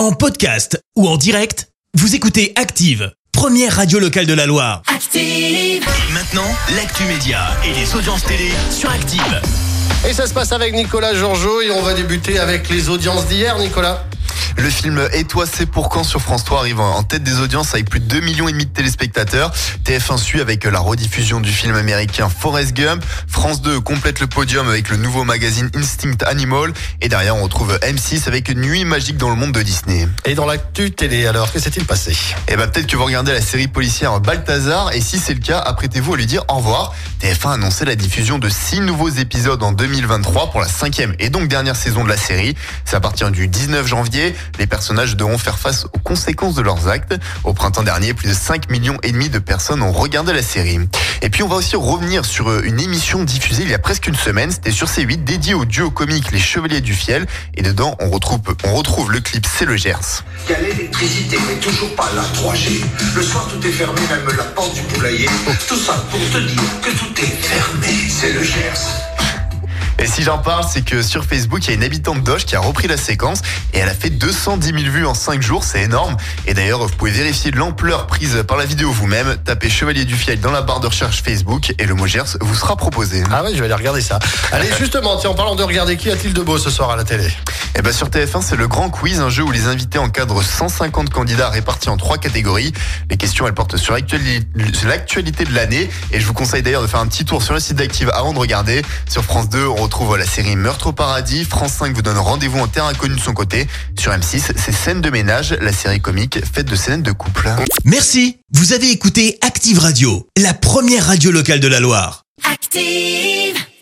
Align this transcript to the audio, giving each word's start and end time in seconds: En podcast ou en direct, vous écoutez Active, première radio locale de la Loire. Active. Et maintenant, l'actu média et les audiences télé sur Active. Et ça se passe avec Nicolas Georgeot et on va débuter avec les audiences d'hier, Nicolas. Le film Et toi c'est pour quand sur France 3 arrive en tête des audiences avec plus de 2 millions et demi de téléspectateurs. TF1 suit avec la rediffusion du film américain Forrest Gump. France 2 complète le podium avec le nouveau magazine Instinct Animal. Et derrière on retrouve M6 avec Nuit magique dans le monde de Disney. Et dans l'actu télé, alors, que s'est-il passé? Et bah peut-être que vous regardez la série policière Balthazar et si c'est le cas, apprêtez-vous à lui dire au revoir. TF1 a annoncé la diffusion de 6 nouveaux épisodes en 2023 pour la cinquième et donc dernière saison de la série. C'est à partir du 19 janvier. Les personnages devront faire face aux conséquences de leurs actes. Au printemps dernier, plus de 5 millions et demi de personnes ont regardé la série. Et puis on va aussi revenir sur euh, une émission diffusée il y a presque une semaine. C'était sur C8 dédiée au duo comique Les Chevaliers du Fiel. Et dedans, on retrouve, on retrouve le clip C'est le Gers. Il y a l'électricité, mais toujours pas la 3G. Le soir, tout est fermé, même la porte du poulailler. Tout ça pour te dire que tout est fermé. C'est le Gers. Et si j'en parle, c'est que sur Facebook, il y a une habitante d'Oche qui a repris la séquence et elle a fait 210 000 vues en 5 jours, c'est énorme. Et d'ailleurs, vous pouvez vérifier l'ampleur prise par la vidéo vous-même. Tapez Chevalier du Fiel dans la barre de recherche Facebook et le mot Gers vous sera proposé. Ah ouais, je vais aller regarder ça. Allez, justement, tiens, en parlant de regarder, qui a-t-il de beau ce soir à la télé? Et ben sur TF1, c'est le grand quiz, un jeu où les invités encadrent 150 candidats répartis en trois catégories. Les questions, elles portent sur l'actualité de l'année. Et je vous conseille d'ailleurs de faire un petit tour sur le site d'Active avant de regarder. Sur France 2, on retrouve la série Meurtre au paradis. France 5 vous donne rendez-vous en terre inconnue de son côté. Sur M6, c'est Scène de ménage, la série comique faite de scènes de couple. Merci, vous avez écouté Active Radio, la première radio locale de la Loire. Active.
En 0.00 0.12
podcast 0.12 0.82
ou 0.96 1.06
en 1.06 1.18
direct, 1.18 1.68
vous 1.92 2.14
écoutez 2.14 2.54
Active, 2.56 3.12
première 3.32 3.76
radio 3.76 3.98
locale 3.98 4.24
de 4.24 4.32
la 4.32 4.46
Loire. 4.46 4.80
Active. 4.86 5.22
Et 5.22 6.12
maintenant, 6.14 6.50
l'actu 6.74 7.04
média 7.04 7.48
et 7.66 7.74
les 7.74 7.94
audiences 7.94 8.24
télé 8.24 8.48
sur 8.70 8.88
Active. 8.88 9.42
Et 10.08 10.14
ça 10.14 10.26
se 10.26 10.32
passe 10.32 10.52
avec 10.52 10.72
Nicolas 10.72 11.12
Georgeot 11.12 11.60
et 11.60 11.70
on 11.70 11.82
va 11.82 11.92
débuter 11.92 12.38
avec 12.38 12.70
les 12.70 12.88
audiences 12.88 13.26
d'hier, 13.26 13.58
Nicolas. 13.58 14.02
Le 14.60 14.68
film 14.68 15.08
Et 15.14 15.24
toi 15.24 15.46
c'est 15.50 15.64
pour 15.64 15.88
quand 15.88 16.04
sur 16.04 16.20
France 16.20 16.44
3 16.44 16.58
arrive 16.58 16.80
en 16.80 17.02
tête 17.02 17.22
des 17.22 17.40
audiences 17.40 17.72
avec 17.72 17.88
plus 17.88 17.98
de 17.98 18.04
2 18.04 18.20
millions 18.20 18.46
et 18.46 18.52
demi 18.52 18.66
de 18.66 18.70
téléspectateurs. 18.70 19.52
TF1 19.86 20.18
suit 20.18 20.42
avec 20.42 20.64
la 20.64 20.78
rediffusion 20.78 21.40
du 21.40 21.50
film 21.50 21.74
américain 21.74 22.28
Forrest 22.28 22.74
Gump. 22.74 23.02
France 23.26 23.62
2 23.62 23.80
complète 23.80 24.20
le 24.20 24.26
podium 24.26 24.68
avec 24.68 24.90
le 24.90 24.98
nouveau 24.98 25.24
magazine 25.24 25.70
Instinct 25.74 26.22
Animal. 26.26 26.74
Et 27.00 27.08
derrière 27.08 27.36
on 27.36 27.42
retrouve 27.42 27.78
M6 27.80 28.28
avec 28.28 28.54
Nuit 28.54 28.84
magique 28.84 29.16
dans 29.16 29.30
le 29.30 29.34
monde 29.34 29.52
de 29.52 29.62
Disney. 29.62 30.06
Et 30.26 30.34
dans 30.34 30.44
l'actu 30.44 30.90
télé, 30.90 31.26
alors, 31.26 31.50
que 31.50 31.58
s'est-il 31.58 31.86
passé? 31.86 32.14
Et 32.46 32.56
bah 32.56 32.66
peut-être 32.66 32.86
que 32.86 32.96
vous 32.96 33.04
regardez 33.04 33.32
la 33.32 33.40
série 33.40 33.68
policière 33.68 34.20
Balthazar 34.20 34.92
et 34.92 35.00
si 35.00 35.18
c'est 35.18 35.34
le 35.34 35.40
cas, 35.40 35.58
apprêtez-vous 35.58 36.12
à 36.12 36.16
lui 36.18 36.26
dire 36.26 36.44
au 36.48 36.56
revoir. 36.56 36.92
TF1 37.22 37.48
a 37.48 37.52
annoncé 37.54 37.86
la 37.86 37.96
diffusion 37.96 38.38
de 38.38 38.50
6 38.50 38.80
nouveaux 38.80 39.08
épisodes 39.08 39.62
en 39.62 39.72
2023 39.72 40.50
pour 40.50 40.60
la 40.60 40.68
cinquième 40.68 41.14
et 41.18 41.30
donc 41.30 41.48
dernière 41.48 41.76
saison 41.76 42.04
de 42.04 42.10
la 42.10 42.18
série. 42.18 42.54
C'est 42.84 42.96
à 42.96 43.00
partir 43.00 43.30
du 43.30 43.48
19 43.48 43.86
janvier. 43.86 44.34
Les 44.58 44.66
personnages 44.66 45.16
devront 45.16 45.38
faire 45.38 45.58
face 45.58 45.86
aux 45.92 45.98
conséquences 45.98 46.54
de 46.54 46.62
leurs 46.62 46.88
actes. 46.88 47.14
Au 47.44 47.52
printemps 47.52 47.82
dernier, 47.82 48.14
plus 48.14 48.28
de 48.28 48.34
5 48.34 48.70
millions 48.70 48.98
et 49.02 49.12
demi 49.12 49.28
de 49.28 49.38
personnes 49.38 49.82
ont 49.82 49.92
regardé 49.92 50.32
la 50.32 50.42
série. 50.42 50.78
Et 51.22 51.30
puis 51.30 51.42
on 51.42 51.48
va 51.48 51.56
aussi 51.56 51.76
revenir 51.76 52.24
sur 52.24 52.50
euh, 52.50 52.62
une 52.64 52.80
émission 52.80 53.24
diffusée 53.24 53.62
il 53.62 53.70
y 53.70 53.74
a 53.74 53.78
presque 53.78 54.06
une 54.06 54.14
semaine. 54.16 54.50
C'était 54.50 54.70
sur 54.70 54.86
C8 54.86 55.24
dédiée 55.24 55.54
au 55.54 55.64
duo 55.64 55.90
comique 55.90 56.30
Les 56.32 56.38
Chevaliers 56.38 56.80
du 56.80 56.94
Fiel. 56.94 57.26
Et 57.54 57.62
dedans, 57.62 57.96
on 58.00 58.10
retrouve, 58.10 58.40
on 58.64 58.74
retrouve 58.74 59.12
le 59.12 59.20
clip 59.20 59.46
C'est 59.46 59.64
le 59.64 59.76
Gers. 59.76 60.24
Il 60.46 60.52
y 60.52 60.54
a 60.54 60.60
l'électricité, 60.60 61.38
mais 61.48 61.56
toujours 61.56 61.94
pas 61.94 62.08
la 62.14 62.22
3G. 62.22 62.82
Le 63.14 63.22
soir, 63.22 63.48
tout 63.48 63.66
est 63.66 63.72
fermé, 63.72 64.00
même 64.08 64.36
la 64.36 64.44
porte 64.44 64.74
du 64.74 64.82
poulailler. 64.82 65.28
Tout 65.68 65.76
ça 65.76 65.94
pour 66.10 66.20
te 66.20 66.38
dire 66.38 66.62
que 66.82 66.90
tout 66.90 67.20
est 67.20 67.26
fermé. 67.26 67.88
C'est 68.08 68.32
le 68.32 68.42
Gers. 68.42 69.09
Et 70.00 70.06
si 70.06 70.22
j'en 70.22 70.38
parle, 70.38 70.64
c'est 70.66 70.82
que 70.82 71.02
sur 71.02 71.26
Facebook, 71.26 71.66
il 71.66 71.68
y 71.68 71.72
a 71.72 71.74
une 71.74 71.84
habitante 71.84 72.22
d'Oche 72.22 72.46
qui 72.46 72.56
a 72.56 72.60
repris 72.60 72.88
la 72.88 72.96
séquence 72.96 73.42
et 73.74 73.80
elle 73.80 73.88
a 73.88 73.94
fait 73.94 74.08
210 74.08 74.68
000 74.68 74.78
vues 74.90 75.04
en 75.04 75.12
5 75.12 75.42
jours, 75.42 75.62
c'est 75.62 75.82
énorme. 75.82 76.16
Et 76.46 76.54
d'ailleurs, 76.54 76.80
vous 76.80 76.96
pouvez 76.96 77.10
vérifier 77.10 77.50
l'ampleur 77.50 78.06
prise 78.06 78.42
par 78.48 78.56
la 78.56 78.64
vidéo 78.64 78.90
vous-même. 78.90 79.36
Tapez 79.44 79.68
Chevalier 79.68 80.06
du 80.06 80.16
Fiel 80.16 80.40
dans 80.40 80.52
la 80.52 80.62
barre 80.62 80.80
de 80.80 80.86
recherche 80.86 81.22
Facebook 81.22 81.74
et 81.78 81.84
le 81.84 81.94
mot 81.94 82.06
Gers 82.06 82.38
vous 82.40 82.54
sera 82.54 82.76
proposé. 82.76 83.22
Ah 83.30 83.42
ouais, 83.42 83.50
je 83.52 83.58
vais 83.58 83.66
aller 83.66 83.74
regarder 83.74 84.00
ça. 84.00 84.18
Allez, 84.52 84.70
justement, 84.78 85.18
tiens, 85.18 85.30
en 85.30 85.34
parlant 85.34 85.54
de 85.54 85.62
regarder, 85.62 85.98
qui 85.98 86.10
a-t-il 86.10 86.32
de 86.32 86.40
beau 86.40 86.56
ce 86.56 86.70
soir 86.70 86.90
à 86.90 86.96
la 86.96 87.04
télé? 87.04 87.28
Et 87.76 87.82
ben 87.82 87.92
sur 87.92 88.08
TF1, 88.08 88.40
c'est 88.42 88.56
le 88.56 88.68
grand 88.68 88.88
quiz, 88.88 89.20
un 89.20 89.28
jeu 89.28 89.42
où 89.42 89.50
les 89.50 89.66
invités 89.66 89.98
encadrent 89.98 90.42
150 90.42 91.10
candidats 91.10 91.50
répartis 91.50 91.90
en 91.90 91.98
trois 91.98 92.16
catégories. 92.16 92.72
Les 93.10 93.18
questions, 93.18 93.46
elles 93.46 93.54
portent 93.54 93.76
sur 93.76 93.92
l'actualité 93.92 95.44
de 95.44 95.54
l'année. 95.54 95.90
Et 96.10 96.20
je 96.20 96.26
vous 96.26 96.32
conseille 96.32 96.62
d'ailleurs 96.62 96.82
de 96.82 96.86
faire 96.86 97.00
un 97.00 97.06
petit 97.06 97.26
tour 97.26 97.42
sur 97.42 97.52
le 97.52 97.60
site 97.60 97.76
d'Active 97.76 98.10
avant 98.14 98.32
de 98.32 98.38
regarder. 98.38 98.82
Sur 99.08 99.24
France 99.24 99.50
2, 99.50 99.66
on 99.66 99.89
retrouve 99.90 100.16
la 100.16 100.24
série 100.24 100.54
Meurtre 100.54 100.86
au 100.86 100.92
paradis. 100.92 101.44
France 101.44 101.72
5 101.72 101.96
vous 101.96 102.02
donne 102.02 102.16
rendez-vous 102.16 102.60
en 102.60 102.68
terre 102.68 102.84
inconnue 102.84 103.16
de 103.16 103.20
son 103.20 103.34
côté. 103.34 103.66
Sur 103.98 104.12
M6, 104.12 104.52
c'est 104.54 104.72
Scène 104.72 105.00
de 105.00 105.10
ménage, 105.10 105.56
la 105.60 105.72
série 105.72 106.00
comique 106.00 106.38
faite 106.46 106.66
de 106.66 106.76
scènes 106.76 107.02
de 107.02 107.10
couple. 107.10 107.50
Merci, 107.84 108.38
vous 108.52 108.72
avez 108.72 108.88
écouté 108.92 109.36
Active 109.40 109.80
Radio, 109.80 110.28
la 110.38 110.54
première 110.54 111.06
radio 111.06 111.32
locale 111.32 111.58
de 111.58 111.66
la 111.66 111.80
Loire. 111.80 112.22
Active. 112.44 113.56